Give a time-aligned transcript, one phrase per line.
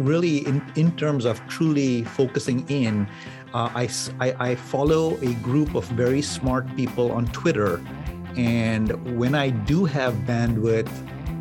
[0.00, 3.06] really, in, in terms of truly focusing in,
[3.54, 3.88] uh, I,
[4.20, 7.80] I, I follow a group of very smart people on Twitter.
[8.36, 10.90] And when I do have bandwidth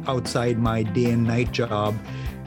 [0.07, 1.95] outside my day and night job,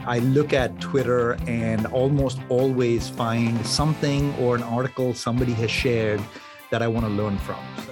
[0.05, 6.21] I look at Twitter and almost always find something or an article somebody has shared
[6.71, 7.61] that I want to learn from.
[7.87, 7.92] So.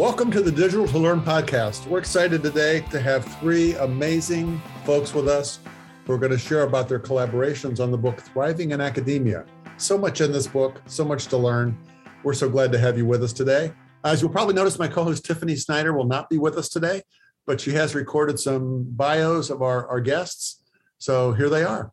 [0.00, 1.86] Welcome to the Digital to Learn podcast.
[1.86, 5.58] We're excited today to have three amazing folks with us
[6.06, 9.44] who are going to share about their collaborations on the book Thriving in Academia.
[9.76, 11.76] So much in this book, so much to learn.
[12.22, 13.74] We're so glad to have you with us today.
[14.02, 17.02] As you'll probably notice, my co host Tiffany Snyder will not be with us today,
[17.46, 20.62] but she has recorded some bios of our, our guests.
[20.96, 21.92] So here they are.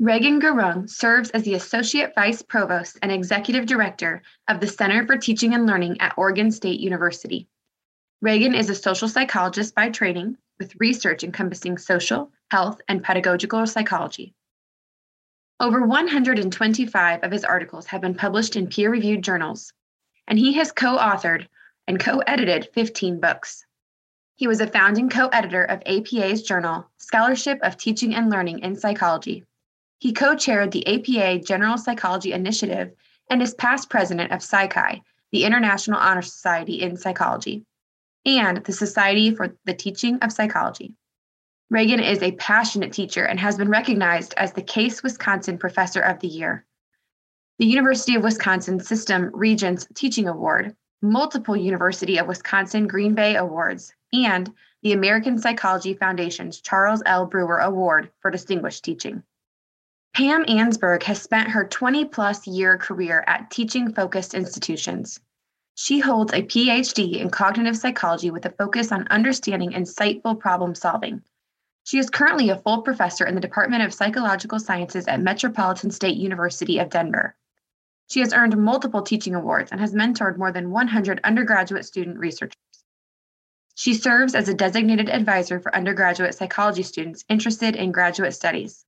[0.00, 5.16] Regan Gurung serves as the Associate Vice Provost and Executive Director of the Center for
[5.16, 7.48] Teaching and Learning at Oregon State University.
[8.20, 14.34] Regan is a social psychologist by training with research encompassing social, health, and pedagogical psychology.
[15.58, 19.72] Over 125 of his articles have been published in peer reviewed journals,
[20.28, 21.48] and he has co authored
[21.88, 23.66] and co edited 15 books.
[24.36, 28.76] He was a founding co editor of APA's journal, Scholarship of Teaching and Learning in
[28.76, 29.44] Psychology.
[30.00, 32.92] He co chaired the APA General Psychology Initiative
[33.28, 37.64] and is past president of Psi Chi, the International Honor Society in Psychology,
[38.24, 40.94] and the Society for the Teaching of Psychology.
[41.68, 46.20] Regan is a passionate teacher and has been recognized as the Case Wisconsin Professor of
[46.20, 46.64] the Year.
[47.58, 53.92] The University of Wisconsin System Regents Teaching Award, multiple University of Wisconsin Green Bay Awards,
[54.12, 57.26] and the American Psychology Foundation's Charles L.
[57.26, 59.24] Brewer Award for Distinguished Teaching.
[60.18, 65.20] Pam Ansburg has spent her 20 plus year career at teaching focused institutions.
[65.76, 71.22] She holds a PhD in cognitive psychology with a focus on understanding insightful problem solving.
[71.84, 76.16] She is currently a full professor in the Department of Psychological Sciences at Metropolitan State
[76.16, 77.36] University of Denver.
[78.08, 82.58] She has earned multiple teaching awards and has mentored more than 100 undergraduate student researchers.
[83.76, 88.84] She serves as a designated advisor for undergraduate psychology students interested in graduate studies.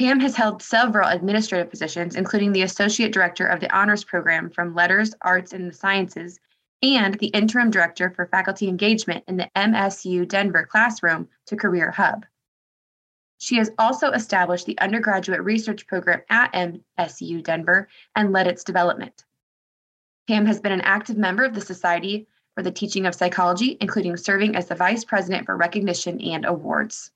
[0.00, 4.74] Pam has held several administrative positions, including the Associate Director of the Honors Program from
[4.74, 6.40] Letters, Arts, and the Sciences,
[6.82, 12.24] and the Interim Director for Faculty Engagement in the MSU Denver Classroom to Career Hub.
[13.36, 19.26] She has also established the undergraduate research program at MSU Denver and led its development.
[20.26, 24.16] Pam has been an active member of the Society for the Teaching of Psychology, including
[24.16, 27.10] serving as the Vice President for Recognition and Awards.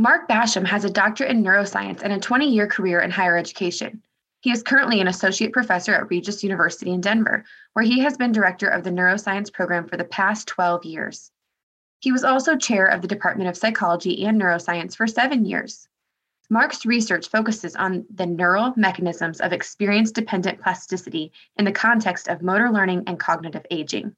[0.00, 4.00] Mark Basham has a doctorate in neuroscience and a 20 year career in higher education.
[4.40, 8.30] He is currently an associate professor at Regis University in Denver, where he has been
[8.30, 11.32] director of the neuroscience program for the past 12 years.
[11.98, 15.88] He was also chair of the Department of Psychology and Neuroscience for seven years.
[16.48, 22.40] Mark's research focuses on the neural mechanisms of experience dependent plasticity in the context of
[22.40, 24.14] motor learning and cognitive aging.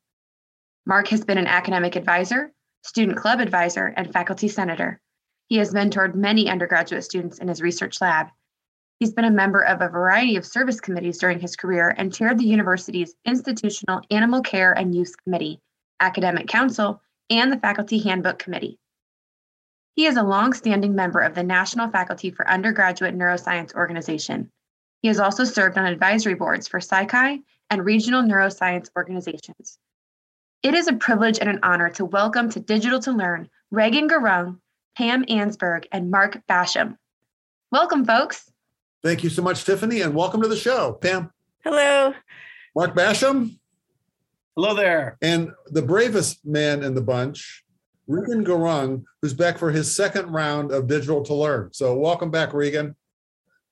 [0.85, 2.53] Mark has been an academic advisor,
[2.83, 5.01] student club advisor, and faculty senator.
[5.51, 8.29] He has mentored many undergraduate students in his research lab.
[9.01, 12.39] He's been a member of a variety of service committees during his career and chaired
[12.39, 15.61] the university's Institutional Animal Care and Use Committee,
[15.99, 18.79] Academic Council, and the Faculty Handbook Committee.
[19.97, 24.53] He is a long-standing member of the National Faculty for Undergraduate Neuroscience organization.
[25.03, 27.41] He has also served on advisory boards for Psi Chi
[27.71, 29.79] and regional neuroscience organizations.
[30.63, 34.61] It is a privilege and an honor to welcome to Digital to Learn Regan Gurung,
[34.97, 36.97] Pam Ansburg, and Mark Basham.
[37.71, 38.51] Welcome, folks.
[39.03, 41.31] Thank you so much, Tiffany, and welcome to the show, Pam.
[41.65, 42.13] Hello.
[42.75, 43.59] Mark Basham.
[44.57, 45.17] Hello there.
[45.23, 47.65] And the bravest man in the bunch,
[48.07, 51.73] Regan Gurung, who's back for his second round of Digital to Learn.
[51.73, 52.97] So welcome back, Regan.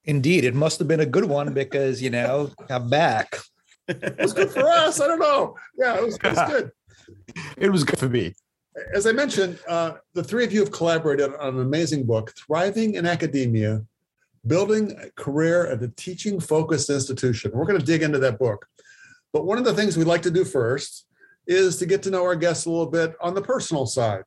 [0.04, 3.36] Indeed, it must have been a good one because, you know, I'm back.
[3.88, 5.00] it was good for us.
[5.00, 5.56] I don't know.
[5.76, 6.70] Yeah, it was, it was good.
[7.58, 8.34] it was good for me
[8.94, 12.94] as I mentioned, uh, the three of you have collaborated on an amazing book, Thriving
[12.94, 13.82] in Academia
[14.46, 17.50] Building a Career at a Teaching Focused Institution.
[17.52, 18.66] We're going to dig into that book.
[19.32, 21.06] But one of the things we'd like to do first
[21.46, 24.24] is to get to know our guests a little bit on the personal side.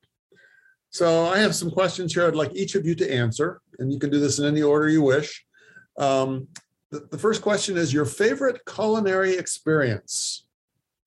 [0.89, 3.99] So I have some questions here I'd like each of you to answer, and you
[3.99, 5.45] can do this in any order you wish.
[5.97, 6.47] Um,
[6.89, 10.45] the, the first question is your favorite culinary experience.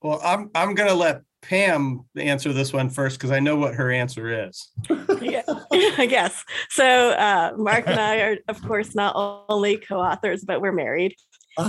[0.02, 3.90] Well, I'm I'm gonna let Pam answer this one first because I know what her
[3.90, 4.70] answer is.
[5.20, 5.42] yeah,
[5.72, 6.44] I guess.
[6.70, 9.14] So uh, Mark and I are, of course, not
[9.48, 11.14] only co-authors, but we're married,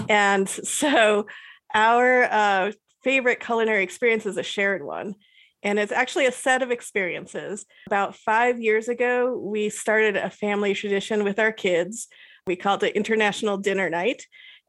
[0.09, 1.25] and so
[1.73, 2.71] our uh,
[3.03, 5.15] favorite culinary experience is a shared one.
[5.61, 7.65] And it's actually a set of experiences.
[7.87, 12.07] About five years ago, we started a family tradition with our kids.
[12.45, 14.23] We called it International Dinner Night.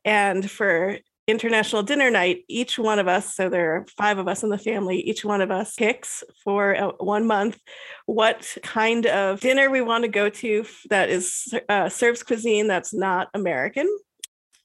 [0.06, 4.44] And for International Dinner Night, each one of us, so there are five of us
[4.44, 7.58] in the family, each one of us picks for one month
[8.06, 12.94] what kind of dinner we want to go to that is uh, serves cuisine that's
[12.94, 13.88] not American.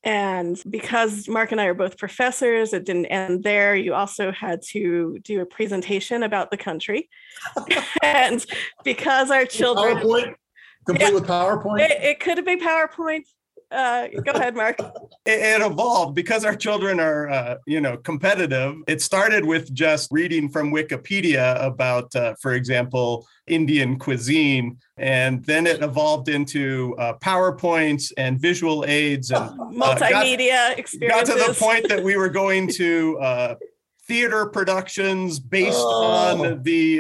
[0.04, 3.76] And because Mark and I are both professors, it didn't end there.
[3.76, 7.10] You also had to do a presentation about the country.
[8.04, 8.44] and
[8.84, 9.98] because our children.
[9.98, 10.36] PowerPoint?
[10.88, 11.82] Complete yeah, with PowerPoint?
[11.82, 13.24] It, it could have been PowerPoint.
[13.72, 14.78] Uh, go ahead, Mark.
[15.26, 18.76] It, evolved because our children are, uh, you know, competitive.
[18.88, 25.68] It started with just reading from Wikipedia about, uh, for example, Indian cuisine, and then
[25.68, 31.36] it evolved into uh, PowerPoints and visual aids and uh, multimedia got, experiences.
[31.36, 33.56] Got to the point that we were going to uh,
[34.08, 36.04] theater productions based oh.
[36.04, 37.00] on the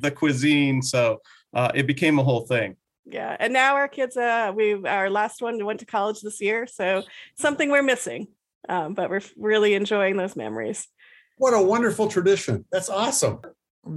[0.00, 0.82] the cuisine.
[0.82, 1.20] So
[1.74, 2.76] it became a whole thing
[3.10, 6.66] yeah and now our kids uh we our last one went to college this year
[6.66, 7.02] so
[7.36, 8.28] something we're missing
[8.68, 10.86] um, but we're really enjoying those memories.
[11.36, 12.64] What a wonderful tradition.
[12.70, 13.40] That's awesome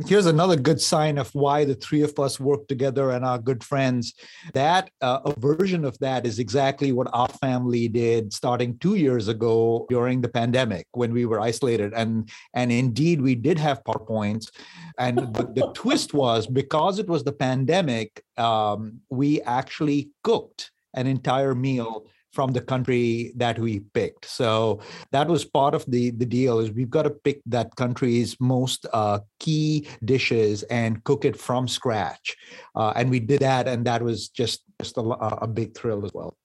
[0.05, 3.63] here's another good sign of why the three of us work together and are good
[3.63, 4.13] friends.
[4.53, 9.27] That uh, a version of that is exactly what our family did starting two years
[9.27, 11.93] ago during the pandemic when we were isolated.
[11.93, 14.49] And and indeed we did have powerpoints.
[14.97, 21.07] And the, the twist was because it was the pandemic um, we actually cooked an
[21.07, 24.25] entire meal from the country that we picked.
[24.25, 24.79] So
[25.11, 28.85] that was part of the the deal is we've got to pick that country's most
[28.93, 32.35] uh, key dishes and cook it from scratch,
[32.75, 36.11] uh, and we did that, and that was just just a, a big thrill as
[36.13, 36.37] well.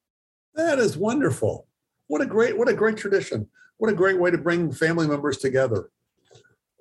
[0.55, 1.67] That is wonderful.
[2.09, 3.49] What a great what a great tradition.
[3.79, 5.91] What a great way to bring family members together.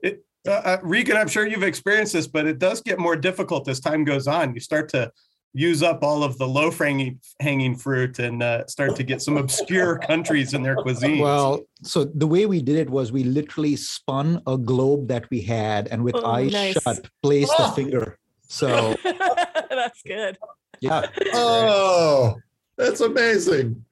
[0.02, 3.68] It, uh, uh Regan, I'm sure you've experienced this, but it does get more difficult
[3.68, 4.54] as time goes on.
[4.54, 5.12] You start to
[5.56, 9.38] use up all of the low hanging hanging fruit and uh, start to get some
[9.38, 11.20] obscure countries in their cuisine.
[11.20, 15.42] Well, so the way we did it was we literally spun a globe that we
[15.42, 16.74] had and with oh, eyes nice.
[16.84, 17.72] shut placed oh.
[17.72, 18.20] a finger.
[18.48, 18.96] So
[19.70, 20.38] that's good.
[20.82, 21.08] Yeah.
[21.34, 22.36] Oh,
[22.78, 23.86] that's amazing.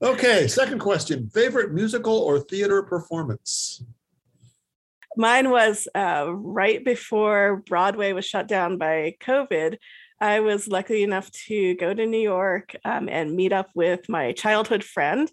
[0.00, 1.28] Okay, second question.
[1.30, 3.82] Favorite musical or theater performance?
[5.16, 9.78] Mine was uh, right before Broadway was shut down by COVID.
[10.20, 14.32] I was lucky enough to go to New York um, and meet up with my
[14.32, 15.30] childhood friend.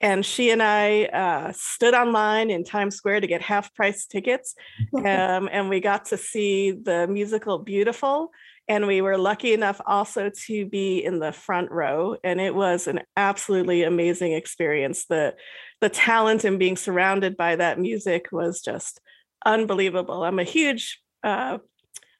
[0.00, 4.54] And she and I uh, stood online in Times Square to get half price tickets.
[4.96, 8.30] Um, and we got to see the musical Beautiful.
[8.68, 12.16] And we were lucky enough also to be in the front row.
[12.24, 15.06] And it was an absolutely amazing experience.
[15.06, 15.34] The,
[15.80, 19.00] the talent and being surrounded by that music was just
[19.44, 20.24] unbelievable.
[20.24, 21.58] I'm a huge uh,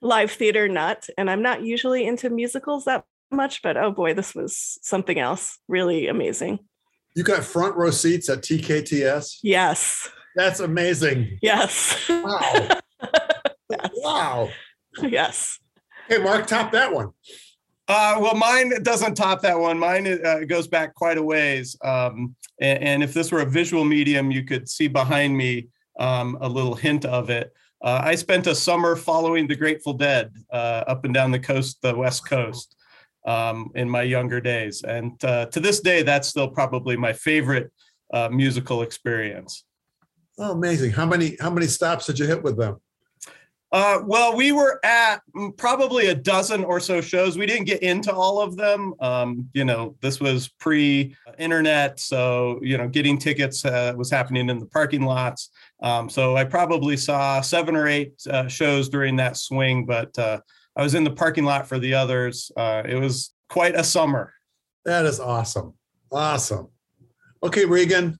[0.02, 4.34] live theater nut, and I'm not usually into musicals that much, but oh boy, this
[4.34, 5.58] was something else.
[5.68, 6.60] Really amazing.
[7.14, 9.38] You got front row seats at TKTS?
[9.42, 10.08] Yes.
[10.34, 11.38] That's amazing.
[11.40, 12.08] Yes.
[12.08, 12.68] Wow.
[13.70, 13.90] yes.
[13.96, 14.50] Wow.
[15.00, 15.58] Yes.
[16.08, 17.10] Hey, Mark, top that one.
[17.88, 19.78] Uh, well, mine doesn't top that one.
[19.78, 21.76] Mine uh, goes back quite a ways.
[21.82, 26.36] Um, and, and, if this were a visual medium, you could see behind me um,
[26.40, 27.52] a little hint of it.
[27.82, 31.78] Uh, I spent a summer following the Grateful Dead uh, up and down the coast,
[31.82, 32.74] the West Coast,
[33.26, 37.72] um, in my younger days, and uh, to this day, that's still probably my favorite
[38.14, 39.64] uh, musical experience.
[40.38, 40.92] Oh, amazing!
[40.92, 42.76] How many how many stops did you hit with them?
[43.72, 45.20] Uh, well, we were at
[45.56, 47.36] probably a dozen or so shows.
[47.36, 48.94] We didn't get into all of them.
[49.00, 54.58] Um, you know, this was pre-internet, so you know, getting tickets uh, was happening in
[54.60, 55.50] the parking lots.
[55.82, 60.40] Um, so I probably saw seven or eight uh, shows during that swing, but uh,
[60.74, 62.50] I was in the parking lot for the others.
[62.56, 64.32] Uh, it was quite a summer.
[64.84, 65.74] That is awesome.
[66.10, 66.68] Awesome.
[67.42, 68.18] Okay, Regan,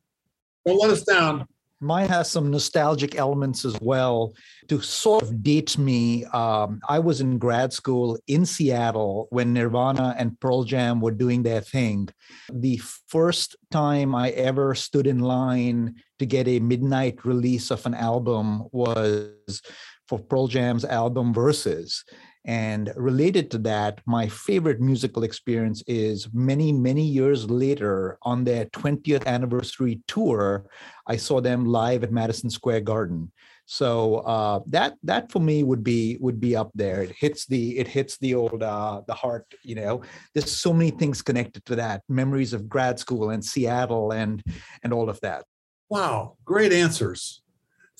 [0.66, 1.46] don't let us down
[1.80, 4.32] mine has some nostalgic elements as well
[4.68, 10.14] to sort of date me um, i was in grad school in seattle when nirvana
[10.18, 12.08] and pearl jam were doing their thing
[12.52, 17.94] the first time i ever stood in line to get a midnight release of an
[17.94, 19.60] album was
[20.08, 22.04] for Pearl Jam's album Verses.
[22.46, 28.66] And related to that, my favorite musical experience is many, many years later on their
[28.66, 30.64] 20th anniversary tour,
[31.08, 33.32] I saw them live at Madison Square Garden.
[33.68, 37.02] So uh, that that for me would be would be up there.
[37.02, 39.44] It hits the it hits the old uh, the heart.
[39.64, 42.02] You know, there's so many things connected to that.
[42.08, 44.40] Memories of grad school and Seattle and
[44.84, 45.46] and all of that.
[45.90, 47.42] Wow, great answers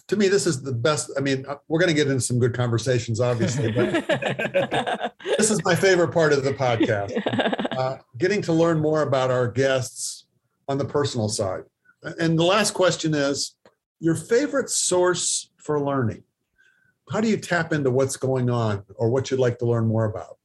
[0.09, 1.11] to me, this is the best.
[1.17, 4.07] I mean, uh, we're going to get into some good conversations, obviously, but
[5.39, 7.13] this is my favorite part of the podcast
[7.79, 10.27] uh, getting to learn more about our guests
[10.69, 11.65] on the personal side.
[12.19, 13.57] And the last question is
[13.99, 16.23] your favorite source for learning?
[17.11, 20.05] How do you tap into what's going on or what you'd like to learn more
[20.05, 20.39] about?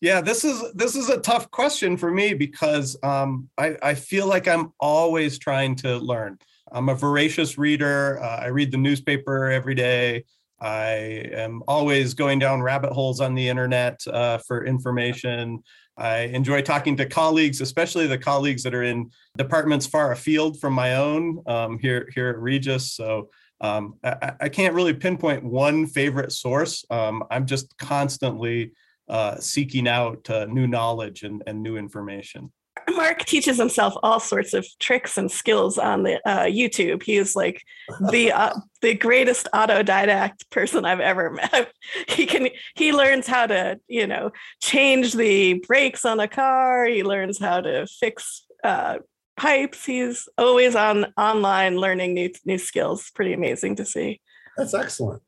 [0.00, 4.26] Yeah, this is this is a tough question for me because um, I, I feel
[4.26, 6.38] like I'm always trying to learn.
[6.72, 8.18] I'm a voracious reader.
[8.22, 10.24] Uh, I read the newspaper every day.
[10.60, 15.62] I am always going down rabbit holes on the internet uh, for information.
[15.98, 20.72] I enjoy talking to colleagues, especially the colleagues that are in departments far afield from
[20.72, 22.92] my own um, here here at Regis.
[22.92, 23.28] So
[23.60, 26.84] um, I, I, can't really pinpoint one favorite source.
[26.90, 28.72] Um, I'm just constantly
[29.08, 32.50] uh, seeking out uh, new knowledge and, and new information.
[32.96, 37.02] Mark teaches himself all sorts of tricks and skills on the uh, YouTube.
[37.02, 37.62] He is like
[38.10, 41.72] the uh, the greatest autodidact person I've ever met.
[42.08, 46.84] He can he learns how to you know change the brakes on a car.
[46.86, 48.98] He learns how to fix uh,
[49.36, 49.84] pipes.
[49.84, 53.10] He's always on online learning new new skills.
[53.14, 54.20] Pretty amazing to see.
[54.56, 55.22] That's excellent.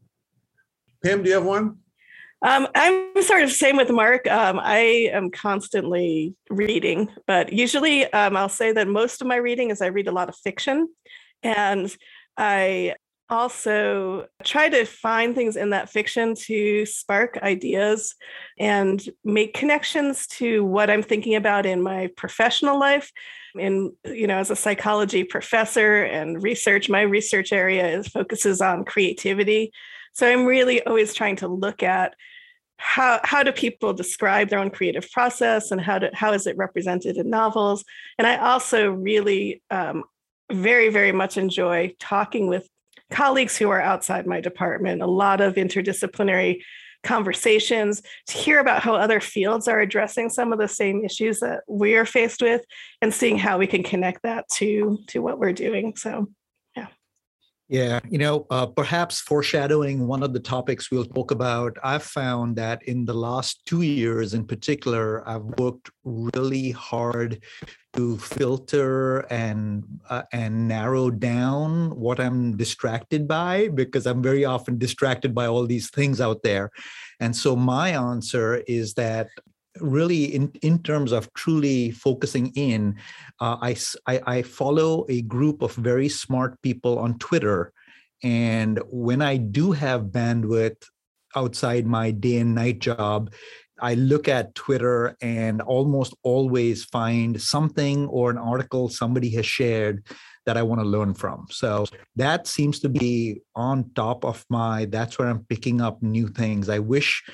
[1.02, 1.78] Pam, do you have one?
[2.44, 4.26] Um, I'm sort of same with Mark.
[4.26, 9.70] Um, I am constantly reading, but usually um, I'll say that most of my reading
[9.70, 10.88] is I read a lot of fiction,
[11.42, 11.96] and
[12.36, 12.96] I
[13.30, 18.14] also try to find things in that fiction to spark ideas
[18.58, 23.10] and make connections to what I'm thinking about in my professional life.
[23.58, 28.84] In you know, as a psychology professor and research, my research area is focuses on
[28.84, 29.72] creativity.
[30.12, 32.14] So I'm really always trying to look at
[32.84, 36.56] how how do people describe their own creative process and how do how is it
[36.58, 37.82] represented in novels?
[38.18, 40.04] And i also really um,
[40.52, 42.68] very very much enjoy talking with
[43.10, 46.60] colleagues who are outside my department a lot of interdisciplinary
[47.02, 51.60] conversations to hear about how other fields are addressing some of the same issues that
[51.66, 52.62] we are faced with
[53.00, 55.96] and seeing how we can connect that to to what we're doing.
[55.96, 56.28] So
[57.74, 62.54] yeah, you know, uh, perhaps foreshadowing one of the topics we'll talk about, I've found
[62.54, 67.42] that in the last two years in particular, I've worked really hard
[67.94, 74.78] to filter and uh, and narrow down what I'm distracted by because I'm very often
[74.78, 76.70] distracted by all these things out there.
[77.18, 79.26] And so my answer is that
[79.80, 82.96] really in, in terms of truly focusing in
[83.40, 83.76] uh, I,
[84.06, 87.72] I, I follow a group of very smart people on twitter
[88.22, 90.84] and when i do have bandwidth
[91.36, 93.32] outside my day and night job
[93.80, 100.04] i look at twitter and almost always find something or an article somebody has shared
[100.46, 101.46] that I want to learn from.
[101.50, 106.28] So that seems to be on top of my, that's where I'm picking up new
[106.28, 106.68] things.
[106.68, 107.24] I wish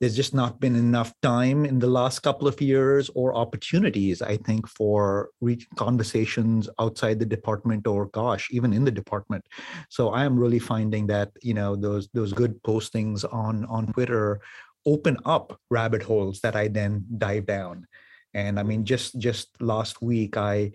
[0.00, 4.36] there's just not been enough time in the last couple of years or opportunities i
[4.36, 9.44] think for re- conversations outside the department or gosh even in the department.
[9.88, 14.40] So i am really finding that you know those those good postings on on twitter
[14.84, 17.86] open up rabbit holes that i then dive down.
[18.34, 20.72] And i mean just just last week i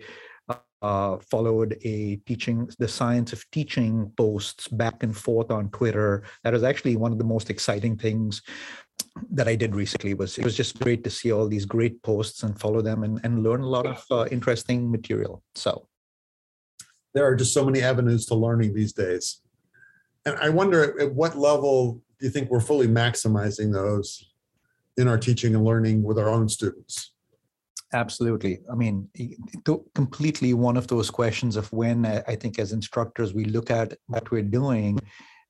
[0.82, 6.24] uh, followed a teaching the science of teaching posts back and forth on twitter.
[6.42, 8.42] That was actually one of the most exciting things
[9.30, 12.42] that I did recently was it was just great to see all these great posts
[12.42, 15.42] and follow them and, and learn a lot of uh, interesting material.
[15.54, 15.86] So
[17.14, 19.40] there are just so many avenues to learning these days.
[20.24, 24.32] And I wonder at what level do you think we're fully maximizing those
[24.96, 27.12] in our teaching and learning with our own students?
[27.94, 28.60] Absolutely.
[28.70, 29.08] I mean,
[29.94, 33.98] completely one of those questions of when uh, I think as instructors we look at
[34.06, 34.98] what we're doing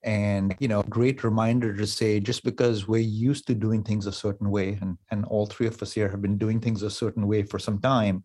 [0.04, 4.12] and you know great reminder to say just because we're used to doing things a
[4.12, 7.26] certain way and and all three of us here have been doing things a certain
[7.26, 8.22] way for some time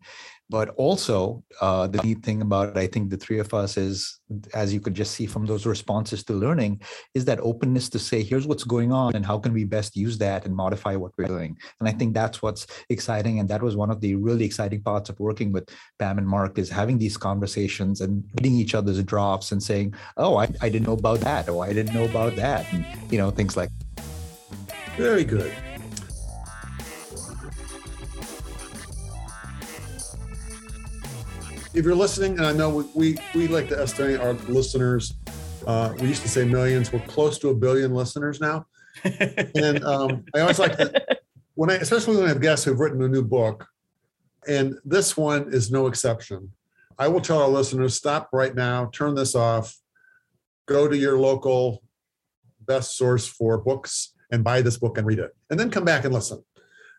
[0.50, 4.20] but also uh, the neat thing about i think the three of us is
[4.54, 6.80] as you could just see from those responses to learning
[7.14, 10.18] is that openness to say here's what's going on and how can we best use
[10.18, 11.56] that and modify what we're doing?
[11.80, 15.08] And i think that's what's exciting and that was one of the really exciting parts
[15.08, 15.68] of working with
[15.98, 20.36] pam and mark is having these conversations and reading each other's drafts and saying oh
[20.36, 23.30] i, I didn't know about that or i didn't know about that and you know
[23.30, 23.70] things like
[24.96, 25.52] very good
[31.78, 35.14] if you're listening, and I know we, we, we like to estimate our listeners,
[35.66, 36.92] uh, we used to say millions.
[36.92, 38.66] We're close to a billion listeners now.
[39.04, 41.18] and um, I always like to,
[41.54, 43.66] when I, especially when I have guests who've written a new book,
[44.48, 46.52] and this one is no exception.
[46.98, 49.76] I will tell our listeners stop right now, turn this off,
[50.68, 51.82] go to your local
[52.60, 56.04] best source for books and buy this book and read it, and then come back
[56.04, 56.44] and listen.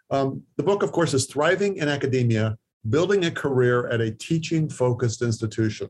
[0.09, 2.57] Um, the book, of course, is Thriving in Academia
[2.87, 5.89] building a career at a teaching focused institution.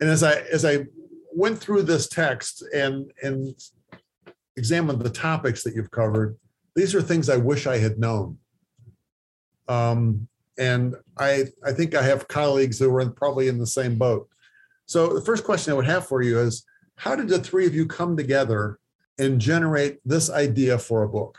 [0.00, 0.86] And as I as I
[1.32, 3.54] went through this text and and
[4.56, 6.36] examined the topics that you've covered,
[6.74, 8.38] these are things I wish I had known.
[9.68, 13.96] Um, and I I think I have colleagues who are in, probably in the same
[13.96, 14.28] boat.
[14.86, 16.64] So the first question I would have for you is,
[16.96, 18.78] how did the three of you come together
[19.18, 21.38] and generate this idea for a book?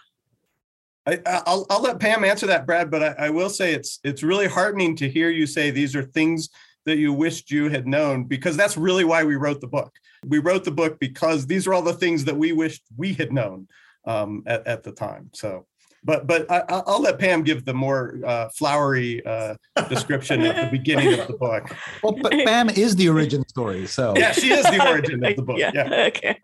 [1.07, 2.91] I, will I'll let Pam answer that, Brad.
[2.91, 6.03] But I, I, will say it's it's really heartening to hear you say these are
[6.03, 6.49] things
[6.85, 9.93] that you wished you had known because that's really why we wrote the book.
[10.25, 13.31] We wrote the book because these are all the things that we wished we had
[13.31, 13.67] known
[14.05, 15.29] um, at, at the time.
[15.33, 15.65] So,
[16.03, 19.55] but but I, will let Pam give the more uh, flowery uh,
[19.89, 21.75] description at the beginning of the book.
[22.03, 25.41] Well, but Pam is the origin story, so yeah, she is the origin of the
[25.41, 25.57] book.
[25.57, 25.71] Yeah.
[25.73, 26.07] yeah.
[26.07, 26.39] Okay.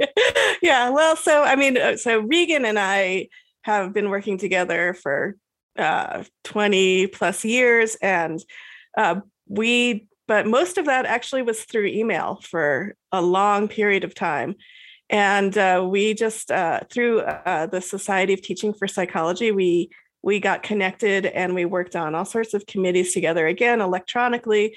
[0.61, 0.89] Yeah.
[0.89, 3.29] Well, so I mean, uh, so Regan and I
[3.63, 5.35] have been working together for
[5.77, 7.95] uh, 20 plus years.
[7.95, 8.43] And
[8.97, 14.13] uh, we, but most of that actually was through email for a long period of
[14.13, 14.55] time.
[15.13, 19.89] And uh, we just, uh, through uh, the Society of Teaching for Psychology, we
[20.25, 24.73] we got connected and we worked on all sorts of committees together again electronically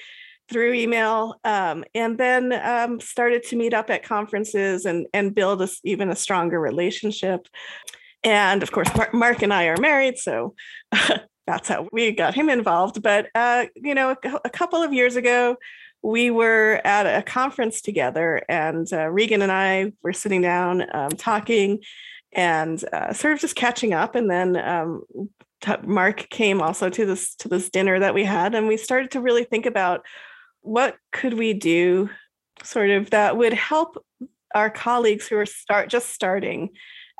[0.48, 5.62] through email um, and then um, started to meet up at conferences and, and build
[5.62, 7.46] a, even a stronger relationship
[8.26, 10.56] and of course, Mark and I are married, so
[11.46, 13.00] that's how we got him involved.
[13.00, 15.56] But uh, you know, a, a, couple of years ago,
[16.02, 21.10] we were at a conference together, and uh, Regan and I were sitting down um,
[21.10, 21.82] talking,
[22.32, 24.14] and uh, sort of just catching up.
[24.14, 25.02] And then um,
[25.84, 29.20] Mark came also to this to this dinner that we had, and we started to
[29.20, 30.04] really think about
[30.60, 32.10] what could we do,
[32.62, 33.96] sort of that would help
[34.54, 36.70] our colleagues who are start just starting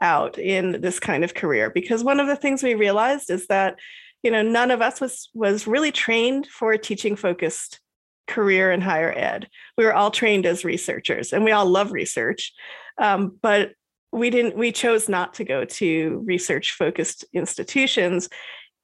[0.02, 3.78] out in this kind of career because one of the things we realized is that
[4.22, 7.80] you know none of us was was really trained for teaching focused
[8.26, 12.52] career in higher ed we were all trained as researchers and we all love research
[12.98, 13.72] um, but
[14.12, 18.28] we didn't we chose not to go to research focused institutions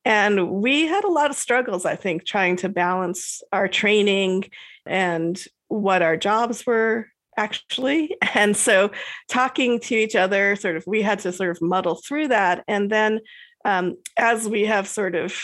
[0.05, 4.45] and we had a lot of struggles i think trying to balance our training
[4.87, 8.17] and what our jobs were actually.
[8.35, 8.91] And so
[9.29, 12.65] talking to each other, sort of, we had to sort of muddle through that.
[12.67, 13.21] And then
[13.65, 15.39] um, as we have sort of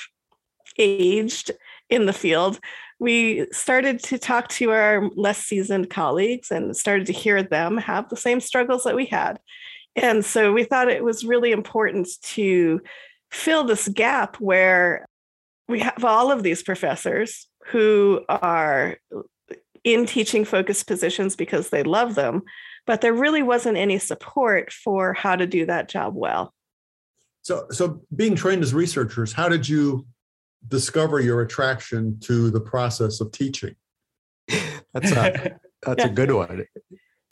[0.79, 1.51] aged
[1.91, 2.59] in the field,
[2.99, 8.09] we started to talk to our less seasoned colleagues and started to hear them have
[8.09, 9.39] the same struggles that we had.
[9.95, 12.81] And so we thought it was really important to
[13.31, 15.07] fill this gap where
[15.69, 18.97] we have all of these professors who are
[19.85, 22.43] in teaching focused positions because they love them,
[22.87, 26.53] but there really wasn't any support for how to do that job well.
[27.43, 30.07] So, so being trained as researchers, how did you
[30.67, 33.77] discover your attraction to the process of teaching?
[34.93, 36.65] that's a that's a good one.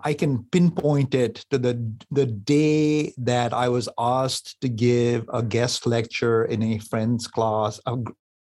[0.01, 5.43] I can pinpoint it to the the day that I was asked to give a
[5.43, 7.97] guest lecture in a friend's class, a,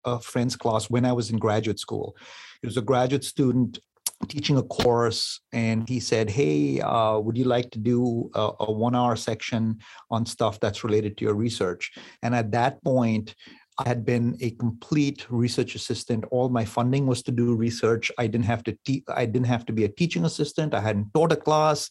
[0.03, 2.17] a friend's class when I was in graduate school.
[2.61, 3.79] It was a graduate student
[4.27, 8.71] teaching a course and he said hey uh, would you like to do a, a,
[8.71, 9.77] one hour section
[10.09, 11.91] on stuff that's related to your research
[12.21, 13.35] and at that point
[13.79, 16.25] i had been a complete research assistant.
[16.31, 18.11] All my funding was to do research.
[18.17, 20.73] I didn't have to te- i didn't have to be a teaching assistant.
[20.73, 21.89] I hadn't taught a class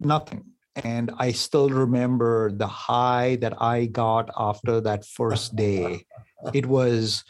[0.00, 0.44] nothing.
[0.84, 6.04] And i still remember the high that i got after that first day.
[6.52, 7.24] It was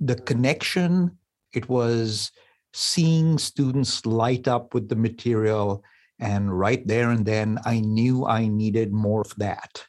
[0.00, 1.18] the connection.
[1.52, 2.32] It was
[2.72, 5.84] seeing students light up with the material.
[6.18, 9.84] And right there and then i knew i needed more of that.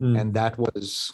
[0.00, 0.18] Mm.
[0.18, 1.12] and that was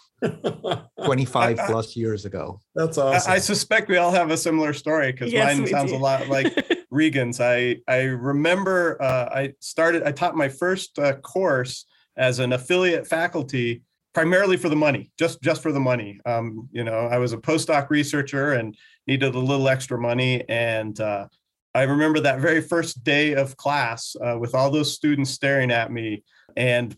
[1.04, 2.60] 25 plus years ago.
[2.74, 3.30] That's awesome.
[3.30, 5.96] I, I suspect we all have a similar story because Yes, mine sounds do.
[5.96, 6.52] a lot like
[6.90, 7.40] Regan's.
[7.40, 10.02] I I remember uh, I started.
[10.02, 13.82] I taught my first uh, course as an affiliate faculty,
[14.14, 16.20] primarily for the money, just just for the money.
[16.24, 18.76] Um, you know, I was a postdoc researcher and
[19.06, 21.26] needed a little extra money, and uh,
[21.74, 25.92] I remember that very first day of class uh, with all those students staring at
[25.92, 26.24] me,
[26.56, 26.96] and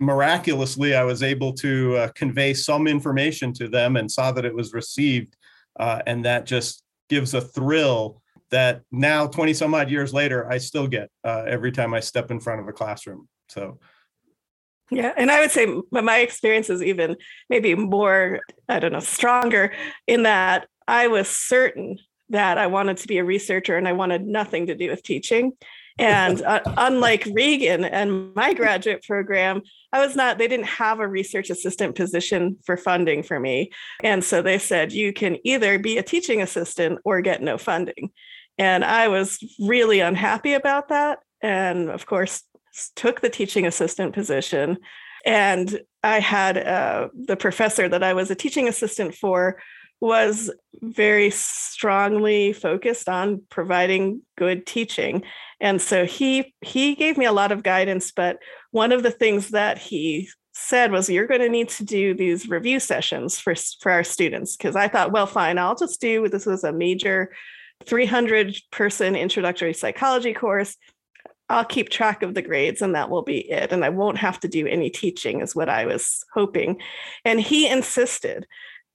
[0.00, 4.54] miraculously, I was able to uh, convey some information to them and saw that it
[4.54, 5.36] was received,
[5.78, 10.58] uh, and that just gives a thrill that now 20 some odd years later i
[10.58, 13.78] still get uh, every time i step in front of a classroom so
[14.90, 17.16] Yeah, and I would say my experience is even
[17.48, 19.72] maybe more, I don't know, stronger
[20.06, 21.98] in that I was certain
[22.30, 25.52] that I wanted to be a researcher and I wanted nothing to do with teaching.
[25.98, 31.08] And uh, unlike Regan and my graduate program, I was not, they didn't have a
[31.08, 33.70] research assistant position for funding for me.
[34.02, 38.10] And so they said, you can either be a teaching assistant or get no funding.
[38.58, 41.18] And I was really unhappy about that.
[41.42, 42.42] And of course,
[42.94, 44.78] took the teaching assistant position.
[45.26, 49.60] And I had uh, the professor that I was a teaching assistant for
[50.00, 55.22] was very strongly focused on providing good teaching
[55.60, 58.38] and so he he gave me a lot of guidance but
[58.70, 62.48] one of the things that he said was you're going to need to do these
[62.48, 66.46] review sessions for for our students because i thought well fine i'll just do this
[66.46, 67.30] was a major
[67.84, 70.76] 300 person introductory psychology course
[71.50, 73.72] I'll keep track of the grades and that will be it.
[73.72, 76.80] And I won't have to do any teaching, is what I was hoping.
[77.24, 78.46] And he insisted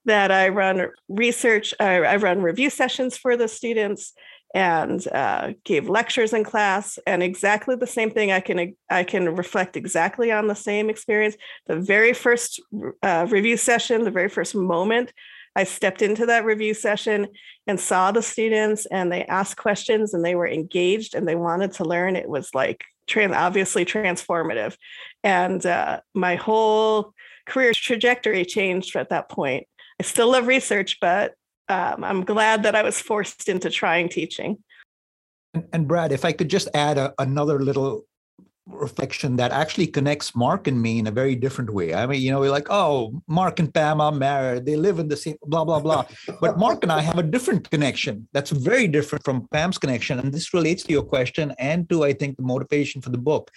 [0.06, 4.14] that I run research, uh, I run review sessions for the students
[4.54, 9.36] and uh, gave lectures in class and exactly the same thing i can i can
[9.36, 11.36] reflect exactly on the same experience.
[11.66, 12.62] The very first
[13.04, 15.12] uh, review session the very first moment
[15.58, 17.28] i stepped into that review session
[17.68, 21.74] and saw the students and they asked questions and they were engaged and they wanted
[21.74, 24.76] to learn it was like trans- obviously transformative.
[25.24, 27.14] And uh, my whole
[27.46, 29.68] career trajectory changed at that point
[30.00, 31.34] i still love research but
[31.70, 34.58] um, i'm glad that i was forced into trying teaching
[35.54, 38.06] And, and Brad, if I could just add a, another little
[38.68, 41.94] reflection that actually connects Mark and me in a very different way.
[41.94, 45.08] I mean, you know, we're like, oh, Mark and Pam are married, they live in
[45.08, 46.06] the same, blah, blah, blah.
[46.42, 50.20] But Mark and I have a different connection that's very different from Pam's connection.
[50.20, 53.52] And this relates to your question and to, I think, the motivation for the book.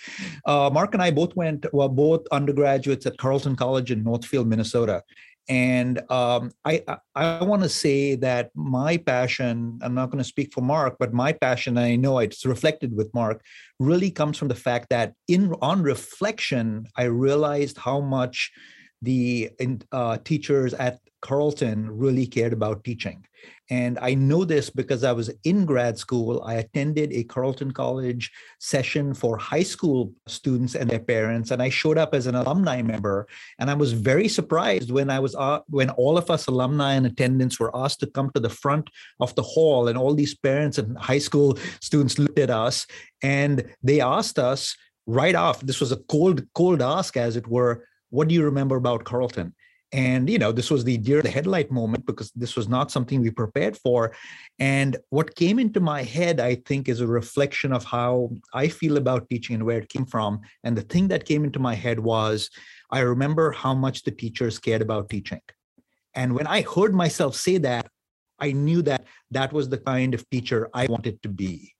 [0.44, 5.02] Uh, Mark and I both went, well, both undergraduates at Carleton College in Northfield, Minnesota.
[5.48, 6.84] And um, I,
[7.14, 11.14] I, want to say that my passion, I'm not going to speak for Mark, but
[11.14, 13.42] my passion, I know it's reflected with Mark,
[13.80, 18.52] really comes from the fact that in on reflection, I realized how much
[19.00, 19.50] the
[19.90, 23.24] uh, teachers at Carleton really cared about teaching.
[23.70, 26.42] And I know this because I was in grad school.
[26.42, 31.68] I attended a Carleton College session for high school students and their parents, and I
[31.68, 33.26] showed up as an alumni member.
[33.58, 37.04] And I was very surprised when I was uh, when all of us alumni in
[37.04, 38.88] attendance were asked to come to the front
[39.20, 42.86] of the hall, and all these parents and high school students looked at us
[43.22, 44.76] and they asked us
[45.06, 45.60] right off.
[45.60, 47.84] This was a cold, cold ask, as it were.
[48.10, 49.54] What do you remember about Carleton?
[49.92, 53.22] And you know, this was the deer the headlight moment because this was not something
[53.22, 54.12] we prepared for.
[54.58, 58.98] And what came into my head, I think, is a reflection of how I feel
[58.98, 60.40] about teaching and where it came from.
[60.62, 62.50] And the thing that came into my head was
[62.90, 65.40] I remember how much the teachers cared about teaching.
[66.14, 67.88] And when I heard myself say that,
[68.38, 71.74] I knew that that was the kind of teacher I wanted to be.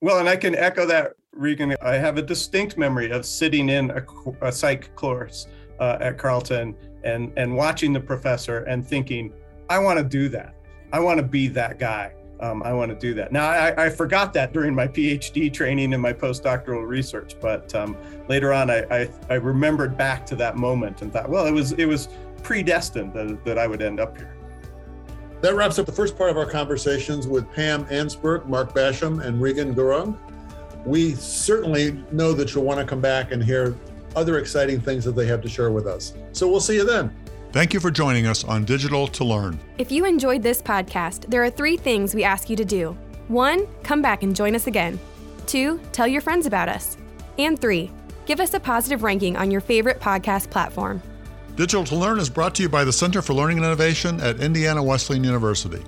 [0.00, 1.74] Well, and I can echo that, Regan.
[1.80, 4.04] I have a distinct memory of sitting in a,
[4.40, 5.46] a psych course
[5.82, 9.32] uh, at Carleton and and watching the professor and thinking,
[9.68, 10.54] I want to do that.
[10.92, 12.14] I want to be that guy.
[12.38, 13.30] Um, I want to do that.
[13.30, 17.96] Now, I, I, forgot that during my PhD training and my postdoctoral research, but um,
[18.28, 21.70] later on, I, I, I remembered back to that moment and thought, well, it was
[21.72, 22.08] it was
[22.42, 24.36] predestined that, that I would end up here.
[25.40, 29.40] That wraps up the first part of our conversations with Pam Ansburg, Mark Basham, and
[29.40, 30.16] Regan Gurung.
[30.84, 33.76] We certainly know that you'll want to come back and hear
[34.16, 36.14] other exciting things that they have to share with us.
[36.32, 37.14] So we'll see you then.
[37.52, 39.60] Thank you for joining us on Digital to Learn.
[39.76, 42.96] If you enjoyed this podcast, there are three things we ask you to do.
[43.28, 44.98] One, come back and join us again.
[45.46, 46.96] Two, tell your friends about us.
[47.38, 47.90] And three,
[48.24, 51.02] give us a positive ranking on your favorite podcast platform.
[51.56, 54.40] Digital to Learn is brought to you by the Center for Learning and Innovation at
[54.40, 55.82] Indiana Wesleyan University.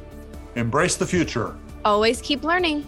[0.57, 1.57] Embrace the future.
[1.85, 2.87] Always keep learning.